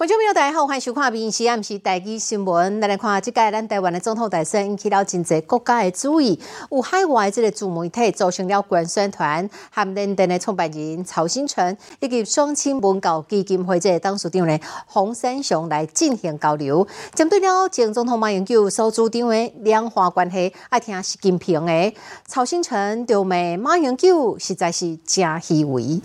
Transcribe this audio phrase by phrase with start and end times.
[0.00, 2.76] 观众朋友，大家好，欢迎收看《闽西暗时台记新闻》。
[2.80, 6.40] 来来看，这届咱台湾的总统大选引起了真济国家的注意。
[6.70, 16.88] 有海外这个自媒体组成了观宣团，和联电的创办人曹新成以及双亲文教基金会这董事长呢洪山雄来进行交流。
[17.14, 21.92] 针对了前总统马英九所主张的两岸关系，爱听习近平的
[22.26, 26.00] 曹新成就骂马英九实在是真虚伪。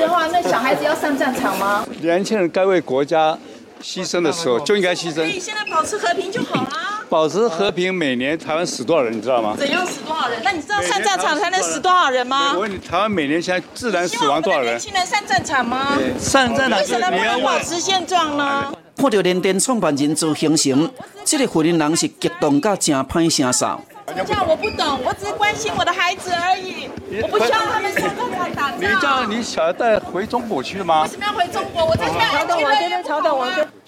[0.00, 1.86] 的话，那小孩子要上战场吗？
[2.00, 3.38] 年轻人该为国家
[3.82, 5.14] 牺牲的时候就应该牺牲。
[5.14, 7.04] 所以现在保持和平就好啦。
[7.08, 9.56] 保持和平，每年台湾死多少人，你知道吗？
[9.58, 10.40] 怎样死多少人？
[10.44, 12.52] 那你知道上战场才能死多少人吗？
[12.54, 14.74] 我问你，台湾每年现在自然死亡多少人？
[14.74, 15.98] 年轻人上战场吗？
[16.18, 18.72] 上战场为什么不能保持现状呢？
[18.96, 20.90] 看到联电创办人做形成，
[21.24, 23.80] 这个发言人是激动到真歹声哨。
[24.06, 26.88] 这样我不懂，我只是关心我的孩子而已。
[27.12, 28.80] 我不需要他们上战场打仗。
[28.80, 31.02] 你叫你小孩带回中国去吗？
[31.02, 31.84] 为什么要回中国？
[31.84, 33.46] 我在这边等我，这边等我。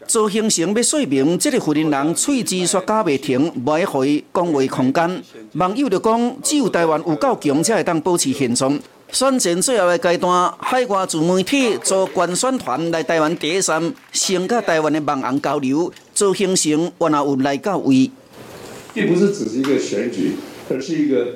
[0.08, 5.22] 做形成要说明，这个发言人喙齿说讲袂停，无互伊讲话空间。
[5.52, 8.78] 网友就讲，只有台湾有够强，才会当保持现状。
[9.12, 18.10] 选前最后的阶段，海外自媒体做官宣团来台湾第一站，先甲台湾的网红交流，做形成原来有来到位。
[18.94, 20.36] 并不是只是一个选举，
[20.68, 21.26] 而是一个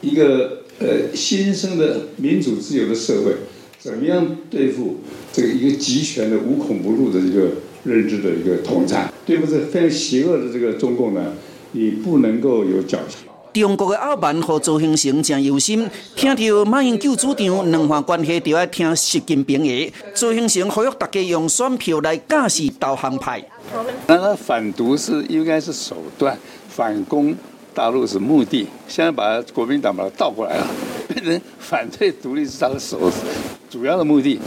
[0.00, 3.32] 一个呃新生的民主自由的社会，
[3.78, 4.96] 怎么样对付
[5.32, 7.48] 这个一个集权的无孔不入的一个
[7.84, 11.32] 认知的一个统战，对付这非常邪恶的这个中共呢？
[11.72, 13.26] 你不能够有侥幸。
[13.52, 19.92] 中国的傲慢和周星成真忧心，听到马英九主张两岸关系，就要听习近平的。
[20.14, 23.42] 周星成呼吁大家用选票来驾驶导航牌。
[24.06, 26.38] 那个反独是应该是手段。
[26.68, 27.34] 反攻
[27.76, 30.66] 大陆是目的，现在把国民党把它倒过来了，
[31.12, 32.98] 变成反对独立是他的首
[33.68, 34.40] 主要的目的。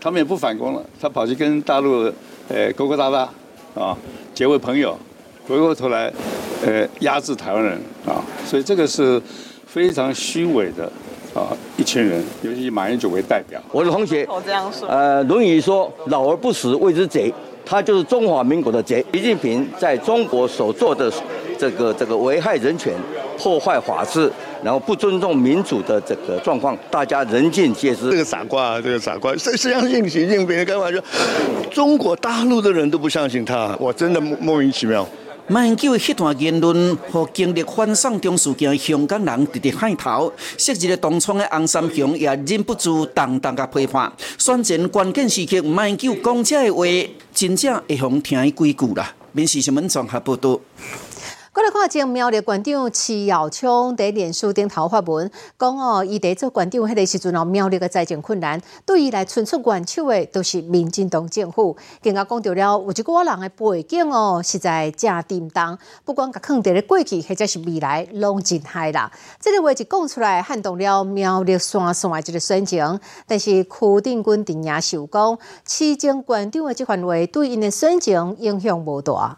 [0.00, 2.04] 他们也不反攻了，他跑去跟大陆
[2.48, 3.28] 呃勾勾搭搭
[3.74, 3.98] 啊，
[4.32, 4.96] 结为朋友，
[5.48, 6.12] 回过头来
[6.64, 7.72] 呃压制台湾人
[8.06, 9.20] 啊，所以这个是
[9.66, 10.84] 非常虚伪的
[11.34, 13.60] 啊一群人，尤其以马英九为代表。
[13.72, 17.34] 我的同学，我这样说，呃，《论语》说“老而不死，谓之贼”，
[17.66, 19.04] 他就是中华民国的贼。
[19.12, 21.12] 习近平在中国所做的。
[21.60, 22.94] 这个这个危害人权、
[23.36, 24.32] 破坏法治，
[24.64, 28.10] 然后不尊重民主的这个状况，大家人尽皆知。
[28.10, 30.64] 这个傻瓜，这个傻瓜，谁相信习近平？
[30.64, 30.98] 开玩笑，
[31.70, 35.06] 中国大陆的人都不相信他，我真的莫名其妙。
[35.48, 44.10] 马英九的迄段言论，和经历反送中事件的香港人直直喊头，昔日的东窗的洪三雄也忍不住当当甲批判。
[44.38, 46.84] 选前关键时刻，马英九讲这的话，
[47.34, 49.12] 真正会互听伊几句啦。
[49.32, 50.58] 民事新闻综合报道。
[51.52, 55.28] 过来看，前苗栗县长齐耀昌在脸书顶头发文，
[55.58, 61.76] 讲哦，伊在做县长迄个时阵哦，苗栗的财政困难，对伊来伸出援手的都是民进党政府。
[62.00, 69.10] 更加讲到了，有一个人的背景哦，实在正叮当，不管甲肯定的过去或者是未来，拢真害啦。
[69.40, 73.00] 这个话一讲出来，撼动了苗栗山线的这个选情。
[73.26, 79.36] 但是柯定军定也受讲，市政县长的这番话对因的选情影响无大。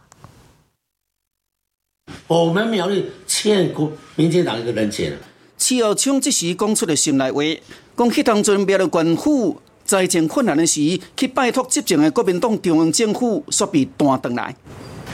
[2.27, 5.13] 我们苗栗欠国民进党一个人情。
[5.57, 7.41] 齐耀昌这时讲出了心内话，
[7.97, 10.81] 讲去当阵苗栗县府财政困难的时，
[11.17, 14.55] 去拜托执政的国民党中央政府，说比单登来。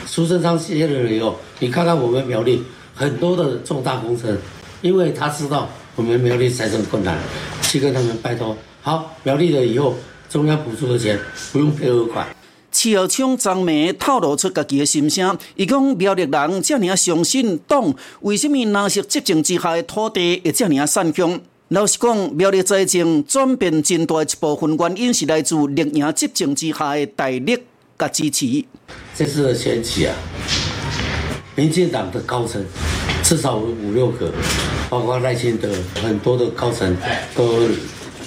[0.05, 2.63] 苏贞昌卸任了以后，你看看我们苗栗
[2.95, 4.35] 很多的重大工程，
[4.81, 7.17] 因为他知道我们苗栗财政困难，
[7.61, 8.57] 去跟他们拜托。
[8.81, 9.95] 好，苗栗了以后
[10.29, 11.19] 中央补助的钱
[11.51, 12.27] 不用配额款。
[12.71, 21.39] 齐耀昌昨暝透露出家己的心声，伊讲苗栗人这尔相信党，为什么南是执政之下的土地会这尔散乡？
[21.69, 27.57] 老实讲，苗栗财政转变真大一部分原因是来自绿营执政之下的大力
[27.97, 28.65] 甲支持。
[29.15, 30.15] 这次的选举啊，
[31.55, 32.63] 民进党的高层
[33.23, 34.31] 至少五六个，
[34.89, 35.69] 包括赖清德
[36.01, 36.95] 很多的高层
[37.35, 37.67] 都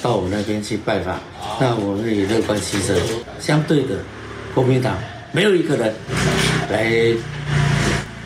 [0.03, 1.19] 到我那边去拜访，
[1.61, 2.97] 那我们也乐观其成。
[3.41, 3.97] 相对的。
[4.55, 4.95] 国民党
[5.33, 5.95] 没有一个人
[6.71, 6.85] 来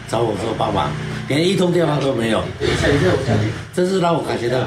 [0.08, 0.90] 找我说帮忙，
[1.28, 2.42] 连一通电话都没有，
[3.72, 4.58] 真是让我感觉到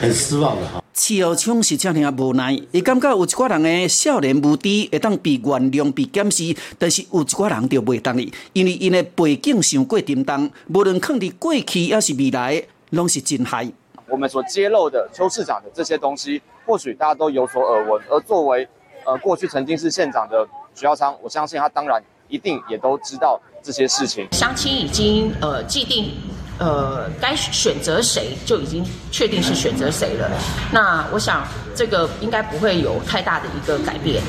[0.00, 0.82] 很失望的哈。
[0.92, 12.60] 齐耀昌是这样无奈，伊感觉有一寡人的少年无知会当被原谅、被检视，但是有一寡人就袂当哩，因为因诶背景上过沉重，无论抗伫过去还是未来，
[12.90, 13.70] 拢是真害。
[14.08, 18.66] 我们所揭露的邱市长的这些东西，或许大家都有所耳闻，而作为
[19.04, 20.44] 呃过去曾经是县长的。
[20.78, 24.28] 徐耀昌，我相信他当然一定也都知道这些事情。
[24.30, 26.14] 相亲已经呃既定，
[26.56, 30.30] 呃该选择谁就已经确定是选择谁了。
[30.72, 31.44] 那我想
[31.74, 34.22] 这个应该不会有太大的一个改变。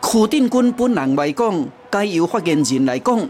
[0.00, 3.28] 柯定军本人来讲，该由发言人来讲。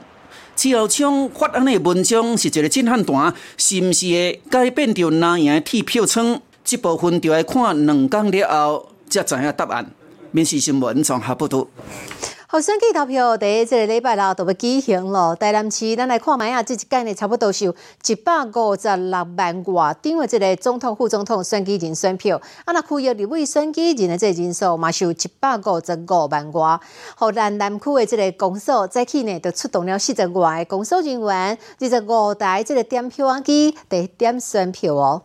[0.55, 6.41] 七号枪发案的文章是一个震撼弹，是毋是会改变着拿赢的铁票仓？
[6.63, 9.91] 这部分就要看两天了后才知影答案。
[10.31, 11.67] 民事新闻从下报道。
[12.53, 15.37] 候选举投票第一个礼拜六就要举行了。
[15.37, 17.73] 台南市，咱来看卖啊，这一届呢差不多是有
[18.05, 22.37] 一百五十六万外张的这个总统、副总统选举人选票。
[22.65, 26.81] 啊，那区域立委选举人的这人数嘛是有一百五十五万外。
[27.15, 35.23] 河南南区的这个公所早起呢，就出动了四十外的公所人员，二十五台这个点票机，第点选票哦。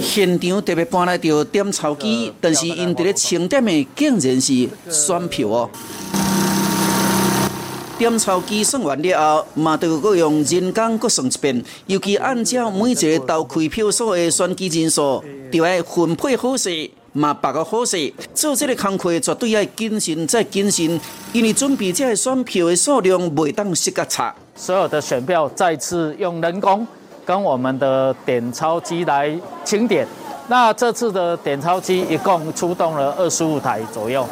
[0.00, 5.70] 现场特别搬来着点钞机，但是因伫咧清点的竟然是选票哦。
[7.96, 15.22] 点钞机算完了后，嘛要阁用人工搁算一遍，尤其按照每一个投开票所的选举人数，
[15.52, 18.12] 就要分配好势，嘛把个好势。
[18.34, 21.00] 做这个工课绝对要谨慎再谨慎，
[21.32, 24.34] 因为准备这个选票的数量袂当失个差。
[24.56, 26.84] 所有的选票再次用人工。
[27.24, 29.34] 跟我们的点钞机来
[29.64, 30.06] 清点，
[30.48, 34.26] 那这次的点钞机一共出动了二十五台左右。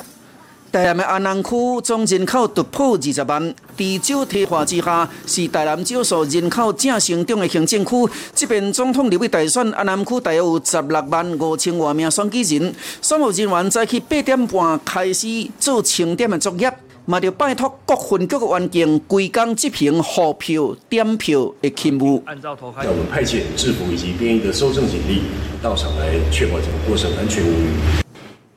[0.71, 1.51] 台南的安南区
[1.83, 8.11] 总人口突破二十万，地少天化之下，是台南少数人口正成长的行政区。
[8.35, 15.27] 这边总统立委大选，安南区大约有十六万五千多名选举人，选务人员在去八点半开始
[15.59, 16.73] 做清点的作业。
[17.05, 22.23] 嘛，就拜托各分局的员警规工执行号票、点票的勤务。
[22.27, 25.23] 按照投开，我们派遣制服以及便衣的搜证警力
[25.61, 28.02] 到场来确保整个过程安全无虞。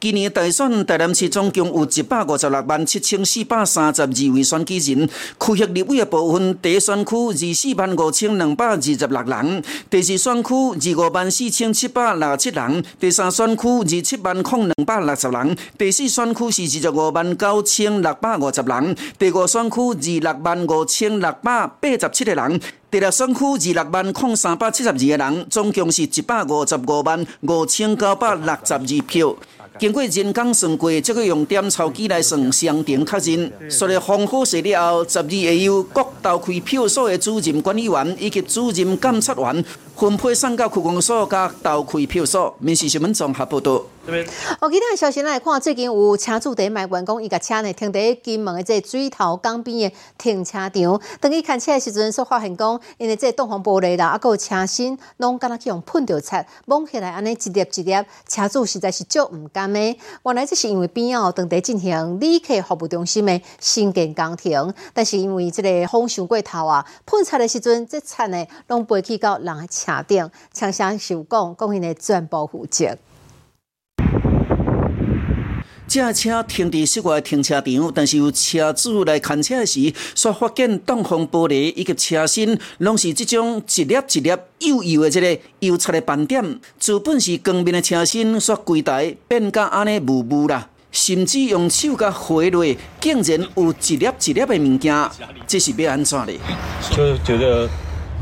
[0.06, 5.10] 今年大选，台南市总共有一百五十六万七千四百三十二位选举人。
[5.40, 22.62] 区域立委的部分，第一选区二四万五千两百二十六人，第二选区二五万四千七百六七人，第三选区二七万空两百六十人，第四选区是二十五万九千六百五十人，第五选区二六万五千六百八十七个人，
[22.92, 29.36] 第六选区二六万空三百七十二个人，总共是一百五十五万五千九百六十二票。
[29.78, 33.52] 经过人工算过，这个用点钞机来算，双重确认。
[33.70, 42.54] 说了封好势了后，十二会由各投开票所的主任管理员以及主任监察员分配送到区公所甲投开票所。
[42.60, 43.82] 民事新闻综合报道。
[44.60, 57.96] 哦，其他消息来看，最近有车主在卖员工伊甲车呢停在金门的这水头江边的停车场，等伊看车的时阵，所发现讲，因为这挡风玻璃啦，啊，有车身拢敢若去用喷着漆，摸起来安尼一粒一粒，
[58.28, 59.80] 车主实在是足毋甘的。
[59.80, 72.98] 原来这是因为边哦，当地进行旅客服务中心的新建工程，但是因为这个风伤过头啊，喷漆的时阵，这漆呢拢飞去到人的车顶，厂商受讲，讲因的全部负责。
[75.88, 86.44] 这车停伫室外停车场，但是有车主来看车时，却发现挡风玻璃以及车身拢是这种一粒一粒幼幼的这个油漆的斑点。
[86.44, 95.10] 原本是光面的车身，却规台变甲安尼雾雾啦，甚至用手甲划落，竟然有一粒一粒的物件，
[95.46, 96.34] 这是要安怎的？
[96.92, 97.70] 就觉得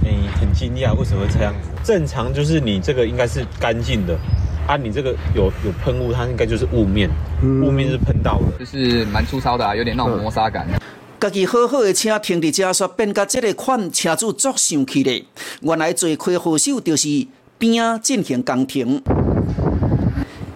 [0.03, 1.69] 诶很惊讶，为什么会这样子？
[1.83, 4.17] 正常就是你这个应该是干净的。
[4.65, 7.09] 啊，你这个有有喷雾，它应该就是雾面，
[7.41, 10.65] 雾面是喷到的，就是蛮粗糙的啊，有点那种磨砂感。
[11.19, 15.25] 家己好好的车停伫遮，煞变甲这个款，车主足生气的。
[15.59, 19.01] 原来罪魁祸手就是边啊进行工程。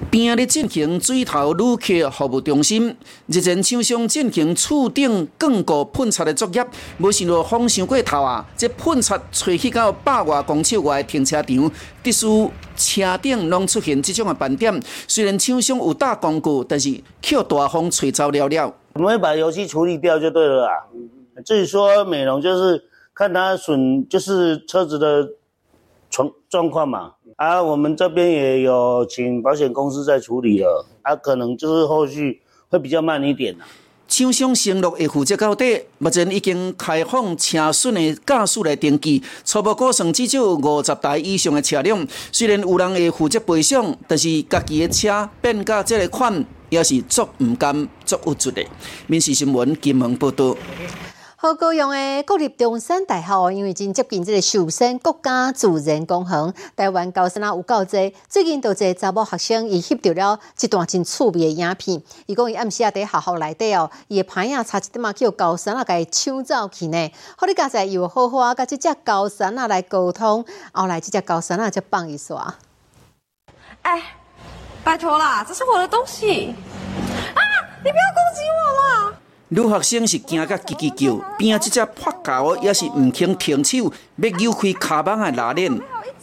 [0.10, 2.96] 边咧进行水头旅客服务中心，
[3.28, 6.66] 日前厂商进行厝顶更固喷漆的作业，
[7.00, 8.46] 无想到风伤过头啊！
[8.56, 11.72] 这喷漆吹去到百外公尺外的停车场，
[12.04, 14.82] 特殊车顶拢出现这种的斑点。
[15.08, 18.74] 虽然厂商有打工具，但是却大风吹走了了。
[18.94, 20.72] 我们把油漆处理掉就对了啦。
[21.46, 22.84] 至于说美容，就是
[23.14, 25.28] 看它损，就是车子的
[26.10, 27.14] 状状况嘛。
[27.38, 33.66] 啊，我们这边也有请保险公司在处理了，啊，可能就是后续会比较慢一点啦。
[34.08, 42.08] 厂商承诺会负责到底，目前已经开放车损的驾驶来登记，初步估算至少五十台以上的车辆。
[42.32, 48.66] 虽然有人会负责赔偿，但是家己的车变价这个款，也是足唔甘、足无助的。
[49.06, 50.58] 民事新闻金门报道。
[51.40, 58.12] 好高雄的国立中山大学，因为真接近这个寿山国家自然公园，台湾高山啊有够多。
[58.28, 67.12] 最近就一个查某学生伊翕到了一段真趣味的影片，伊讲伊暗时啊伫学校内底哦，伊的牌啊差一点啊叫高山啊，甲伊抢走去呢。
[67.36, 72.56] 好，你刚才又好好啊，甲这只高山啊来沟通，后来这只高山啊才放伊耍。
[73.84, 74.02] 哎。
[74.84, 76.56] 拜托啦，这是我的东西
[77.36, 77.40] 啊！
[77.84, 79.17] 你不要攻击我啦！
[79.50, 85.74] 女学生是惊甲叽叽叫，边仔这只破狗也是唔肯停手，要扭开卡邦的拉链。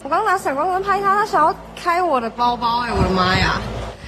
[0.02, 3.62] 我刚拿闪光灯拍他，他想要开我的包包，哎，我的妈呀！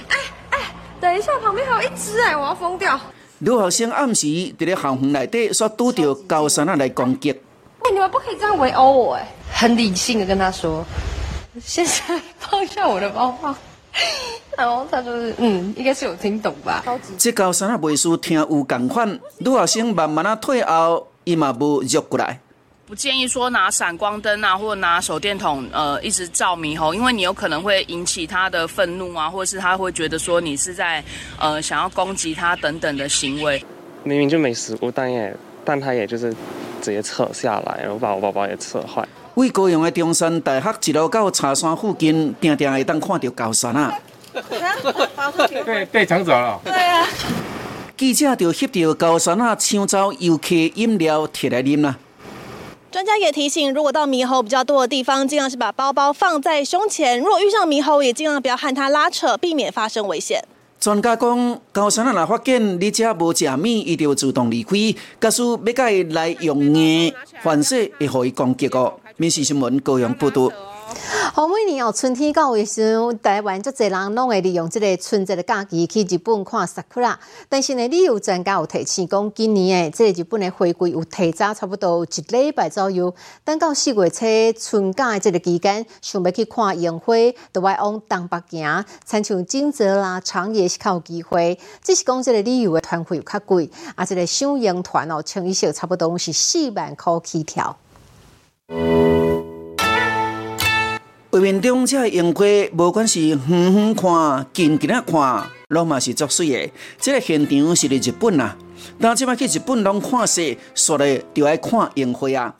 [0.09, 0.17] 哎
[0.51, 0.59] 哎，
[1.01, 2.99] 等一下，旁边还有一只哎，我要疯掉！
[3.39, 7.31] 女学生暗时伫咧校园内底，所拄到高山啊来攻击。
[7.31, 9.27] 哎，你们不可以这样围殴我哎！
[9.51, 10.85] 很理性的跟他说，
[11.59, 13.55] 现在 放下我的包包。
[14.57, 16.83] 然后他就是，嗯，应该是有听懂吧。
[17.17, 22.39] 这高山啊，袂输听有共款，女学生慢慢啊退后，伊嘛无入过来。
[22.87, 31.03] 不建议说拿闪光灯啊，或者拿手电筒，呃，一直照猕猴，因为你有可能会引起他的愤怒啊，或者是他会觉得说你是在，
[31.37, 33.63] 呃，想要攻击他等等的行为。
[34.03, 36.33] 明明就没死过，但也，但他也就是
[36.81, 39.07] 直接扯下来，然后把我包包也扯坏。
[39.35, 43.93] 为高雄的中山大学一路到茶山附近，定定会当看到高山啊。
[45.65, 46.59] 被被抢走了。
[46.63, 47.07] 对啊。
[47.97, 51.97] 记者就翕到高山啊，抢走游客饮料摕来啉啦。
[52.91, 57.19] 专家也提醒，如果到猕猴比较多的地方，尽量是把包包放在胸前。
[57.19, 60.43] 如果遇上猕猴，也尽量不要和它拉扯，避免发生危险。
[60.79, 64.77] 专家讲，高山啊，若发现你遮无食米，伊就自动离开。
[65.19, 68.93] 假使要甲伊来用硬反射，会互伊攻击哦。
[69.17, 70.51] 民事新闻高阳报道。
[71.33, 77.15] 好，每年哦，春天到的时候，台湾足侪人拢会利用这个春节的假期去日本看 sakura。
[77.49, 83.13] 但是呢，旅游专家有提醒讲，今年诶，这个日本的回归有提早差不多一礼拜左右。
[83.43, 84.25] 等到四月初
[84.59, 87.13] 春假的这个期间，想要去看樱花，
[87.51, 91.59] 都要往东北行，参像金泽啦、长野是较有机会。
[91.83, 97.77] 只是讲这个旅游的团费有较贵，啊，这个赏樱团哦，清一色差不多是四万块起跳。
[101.37, 106.71] 画面中这樱花，不管是远远看、近近啊看，拢嘛是足水的。
[106.99, 108.57] 这个现场是伫日本啊，
[108.99, 112.55] 但即摆去日本拢看戏，所以就爱看樱花啊。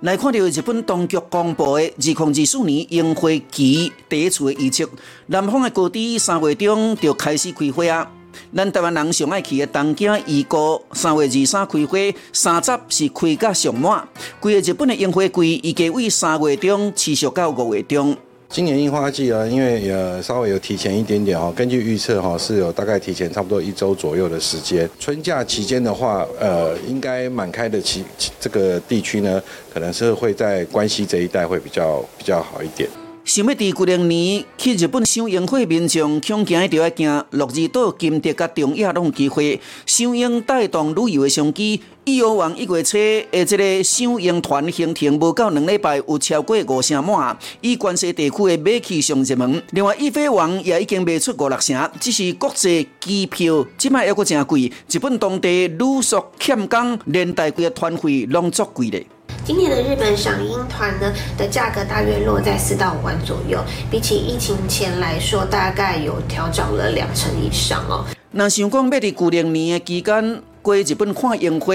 [0.00, 4.86] 来看到日本当局公布的二零二四年樱花季第一次的预测，
[5.28, 8.10] 南方的高地三月中就开始开花啊。
[8.54, 11.98] 咱台湾人上爱去的东京预估三月二三开花，
[12.32, 14.06] 三十是开甲上满。
[14.40, 18.16] 规个日本的樱花季预计为三月中持续到五月中。
[18.48, 24.88] 今年樱花季啊，因为呃稍微有提前一点点哈，根据预测哈是有大概提前差不多一周左右的时间。
[25.00, 28.04] 春假期间的话，呃，应该满开的期
[28.38, 29.42] 这个地区呢，
[29.74, 32.88] 可能是会在关西这一带会比较比较好一点。
[33.26, 41.80] 想要伫旧年年去日本赏樱花，民众恐惊就要惊鹿儿岛、金蝶甲中野拢有机会赏樱带动旅游的商机。
[42.04, 42.96] 以往一月初
[43.32, 49.60] 的这个赏樱团行程，无到两礼拜有超过五成满，以关西地区的买去上热门。
[49.72, 59.04] 另外，一飞王也已经卖出五六成，只是国际机票即卖还阁真贵，日本当地旅宿欠工，连带规个团费拢足贵嘞。
[59.46, 68.04] 今年的日本赏樱团呢的价格大约落在四到五万左右，比起疫情前来说，大概有调涨了两成以上哦。
[68.32, 71.72] 那想讲要伫旧年年的期间过日本看樱花，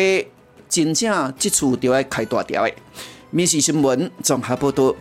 [0.68, 2.74] 真正这次就要开大条嘅。
[3.34, 4.94] 民事新闻综合报道。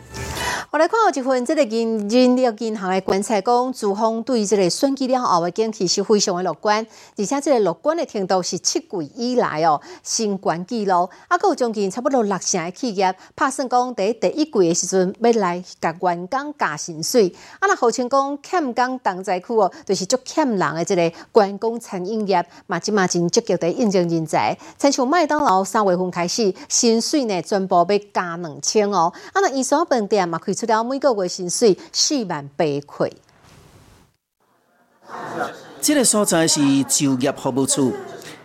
[0.70, 11.10] 我来看有一份这个银人力银行的观察，讲主方对这个选举了后的景气是非常的乐观，而且这个乐观的程度是七季以来哦新高纪录。
[11.26, 17.34] 啊，有将近差不多六成的企业拍算讲第第一季的时阵要来甲员工加薪水。
[17.58, 24.56] 啊，那号称讲欠工当灾区哦，就是足欠人的这个员工餐饮业，嘛即嘛真积极的应征人才。
[24.78, 27.84] 亲像麦当劳三月份开始薪水呢全部要
[28.20, 29.12] 加两千哦。
[29.32, 30.52] 啊，那伊所饭店嘛开。
[30.52, 33.10] 出了每个月薪水四万八块。
[35.80, 37.94] 这个所在是就业服务处。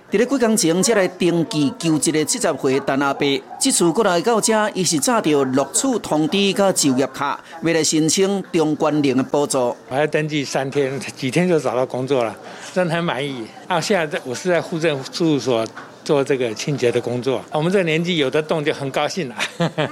[0.09, 3.27] 伫咧几工前，才来登记求职的七十岁陈阿伯，
[3.59, 9.75] 这次过来到这，伊是早着录取通知甲就业卡，为了申请中关联的补助。
[9.89, 12.33] 我要登记三天，几天就找到工作了，
[12.71, 13.45] 真的很满意。
[13.67, 15.65] 啊，现在在我是在户政事务所
[16.05, 17.43] 做这个清洁的工作。
[17.51, 19.35] 我们这个年纪有的动就很高兴了。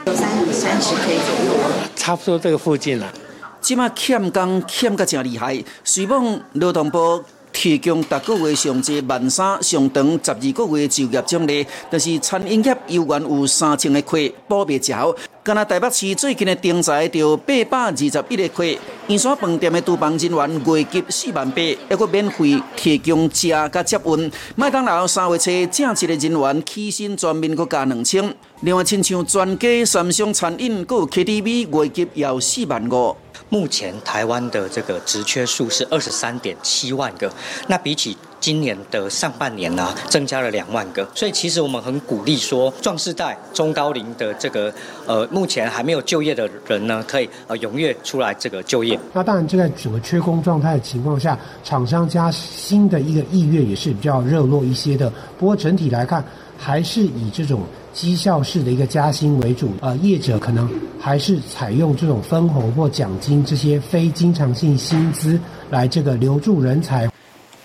[0.05, 1.59] 有三三十可以左右。
[1.95, 3.11] 差不多这个附近了。
[3.59, 15.15] 即马欠工欠个真厉害，虽望劳动部提供逐个月上济万三上长十二个月就业奖励，但是餐饮业依然有三千个亏补未着。
[15.43, 24.31] 敢若台北市最近的定材就八百二十一个亏，圆山饭店的厨房人员月给四万八，还阁免费提供食甲接运。
[24.55, 28.33] 麦当劳三月初正式的人员起薪全面阁加两千。
[28.61, 33.15] 另外，亲像全家、三商餐饮阁有 KTV 月给也有四万五。
[33.53, 37.31] 目前台湾的这个职缺数是二十三点七万个，
[37.67, 44.73] 那比起今年的上半年呢，增加了两万个，所以其实我们很鼓励说，壮世代、中高龄的这个
[45.05, 48.99] 呃目前还没有就业的人呢，可以呃踊跃出来这个就业。
[49.13, 55.13] 那当然，就在整个缺工状态的情况下，厂商加薪的一个意愿也是比较热络一些的。
[55.37, 56.25] 不过整体来看，
[56.57, 57.61] 还是以这种
[57.93, 59.71] 绩效式的一个加薪为主。
[59.79, 60.69] 呃，业者可能
[60.99, 67.07] 还是采用这种分红或奖金这些非经常性薪资来这个留住人才。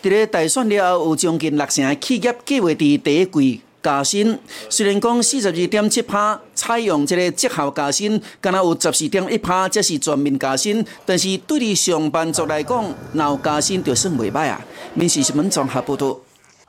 [0.03, 4.39] 伫咧大选了后，有将近六成的企业计划伫第一季加薪。
[4.69, 14.65] 虽然讲四十二点七趴采用这个绩效加薪，敢若有十四点一趴则是全面加薪，但是对于上班族来讲，有加薪就算袂歹啊。
[14.95, 16.17] 面试新闻综合报道。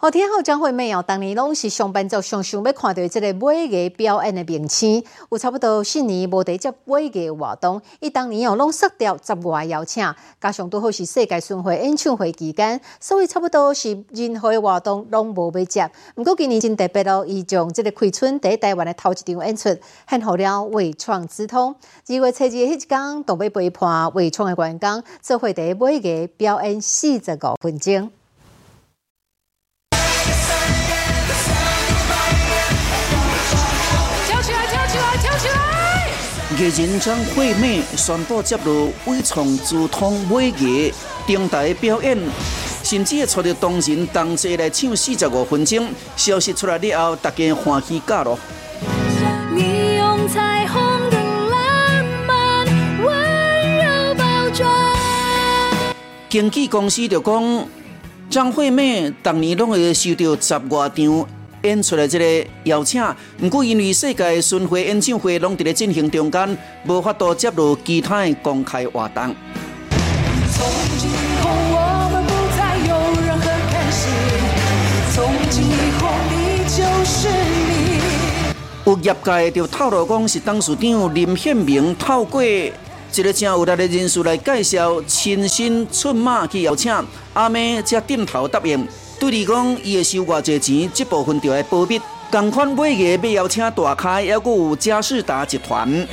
[0.02, 7.82] 好天后张惠妹哦，当年拢是上班族上想要看到这个美艺表演的明星，有差不多四年无得接美艺活动。
[8.00, 10.02] 伊当年哦拢杀掉十外邀请，
[10.40, 15.92] 加上拄好是世界巡回演唱会期间，所以差不多是任何的活动拢无要接。
[16.16, 19.76] 毋过今年真特别哦，伊将这个开春第一台湾的头一场演出，
[20.10, 21.76] 献好了伟创之通。
[22.08, 28.10] 二月初二迄一天，都要陪伴伟创的员工，做会伫美艺表演四十五分钟。
[36.60, 40.94] 艺人张惠妹宣布接入微创珠通美艺
[41.26, 42.18] 登台表演，
[42.84, 45.88] 甚至会出到当人同齐来唱四十五分钟。
[46.18, 48.38] 消息出来了后，大家欢喜甲咯。
[56.30, 57.68] 经纪公司就讲，
[58.30, 61.26] 张惠妹逐年拢会收到十外张。
[61.64, 63.04] 演出的这个邀请，
[63.38, 69.36] 不过因为世界巡回演唱会拢伫咧进行中间，无法度接入其他的公开活动。
[78.86, 82.72] 有业界就透露讲，是董事长林宪明透过一
[83.22, 86.92] 个正有力的人士来介绍，亲身出马去邀请，
[87.34, 88.88] 阿妹才点头答应。
[89.20, 92.00] 对你讲，伊会收偌济钱，这部分就要保密。
[92.32, 96.08] 同款买个要邀请大开，还佫有嘉士达集团。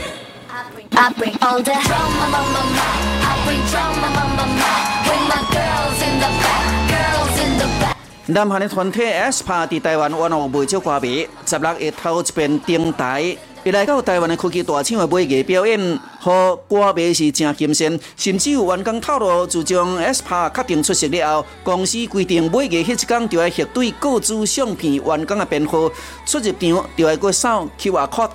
[8.28, 13.36] 南韩的团体 aespa 伫台湾玩有袂少歌迷，十六日头一遍登台。
[13.66, 25.90] 一来到台湾的科技大厂的美艺表演，和歌迷是正新鲜，甚至有员工透露，自从 SPA 确定出席了后，公司规定每艺迄一天就要核对各组相片员工的编号，
[26.24, 28.30] 出入场就要过扫 QR code，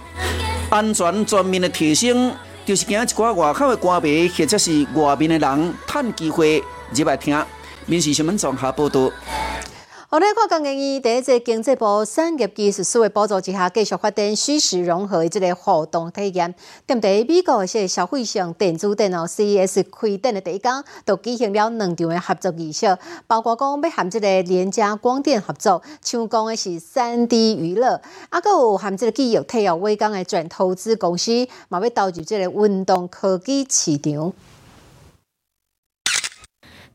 [0.70, 2.34] 安全全面的提升，
[2.66, 6.62] 就是惊一寡外口的歌迷或者是外面的人趁机会
[6.94, 7.42] 入来听。
[7.86, 9.10] 民事新闻综合报道。
[10.12, 16.54] 我来看，刚刚伊第一个经济部产业技术署的补助之下，继续发展虚实融合的这个互动体验。
[16.86, 34.34] 踮在美国的消费上电子电脑 CES 开店的第一天，就举行了两场的合作仪式，包括讲要和这个联家光电合作，像讲的是三 D 娱乐，啊，佮有和这个基业体育伟刚的转投资公司，嘛要投入这个运动科技市场。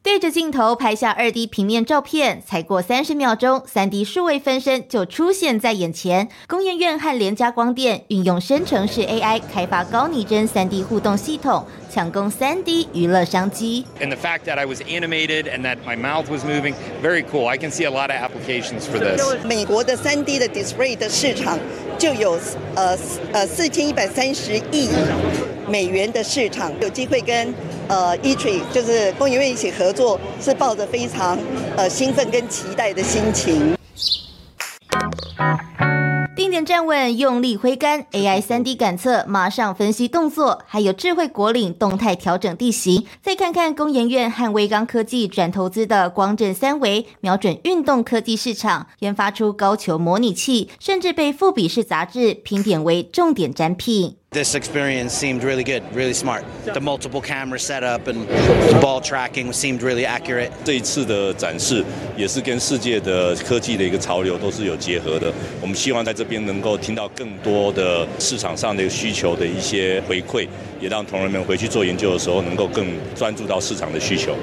[0.07, 6.29] 对着镜头拍下二 D 平面照片，才过三十秒钟，三 D 数位分身就出现在眼前。
[6.47, 13.85] 工研院和联家光电运用生成式 AI 开发高拟真三 D 互动系统，抢攻三 D 娱乐商机。
[14.01, 17.49] And the fact that I was animated and that my mouth was moving, very cool.
[17.49, 19.21] I can see a lot of applications for this.
[19.45, 21.59] 美国的三 D 的 display 的市场
[21.99, 22.39] 就有
[22.77, 22.97] 呃
[23.33, 24.89] 呃四千一百三十亿
[25.69, 27.53] 美元的市场，有机会跟。
[27.89, 31.39] 呃，E3 就是工研院一起合作，是抱着非常
[31.77, 33.77] 呃兴奋跟期待的心情。
[36.35, 43.07] 定点站稳，用力挥杆，AI 三 D 感测，马上分析动作，还有智慧国领动态调整地形。
[43.23, 54.17] 再看看工研院和威刚科技转投资的光阵三维，瞄准运动科技市场，研发出高球模拟器，甚至被富比士杂志评点为重点展品。
[54.37, 56.45] This experience seemed really good, really smart.
[56.67, 60.51] The multiple camera setup and the ball tracking seemed really accurate.
[60.63, 61.83] 这一次的展示
[62.19, 65.33] 也是跟世界的科技的一个潮流都是有结合的。
[65.63, 70.47] 我们希望在这边能够听到更多的市场上的需求的一些回馈，
[70.83, 74.37] 也让同仁们回去做研究的时候能够更专注到市场的需求。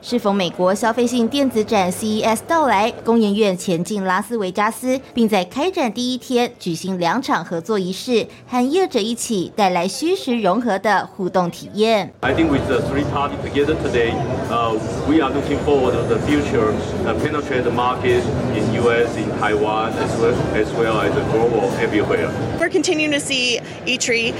[0.00, 8.07] 适逢美国消费性电子展 CES 到来，工研院前进拉斯维加斯，并在开展第一天举行两场合作仪式。
[8.07, 12.13] 室，和业者一起带来虚实融合的互动体验。
[12.21, 14.13] I think with the three parties together today,
[14.49, 14.77] uh,
[15.07, 16.71] we are looking forward to the future,
[17.05, 18.23] uh, penetrate the market
[18.55, 22.29] in U.S., in Taiwan, as well as well as global everywhere.
[22.59, 24.33] We're continuing to see eTree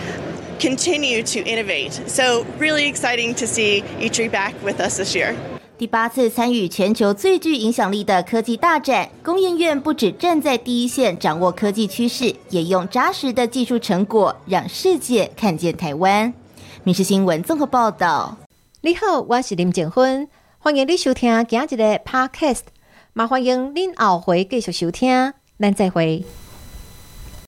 [0.60, 1.94] continue to innovate.
[2.08, 5.36] So really exciting to see eTree back with us this year.
[5.79, 16.35] 第八次参与全球最具影响力的科技大展，工研院不止站在第一线掌握科技趋势，也用扎实的技术成果让世界看见台湾。
[16.83, 18.37] 民事新闻综合报道。
[18.81, 22.63] 你好，我是林静芬，欢迎你收听今日的 Podcast，
[23.13, 26.25] 麻欢迎您后回继续收听，咱再会。